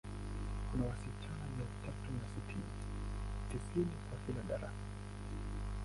[0.71, 2.63] Kuna wasichana mia tatu na sitini,
[3.51, 4.79] tisini kwa kila darasa.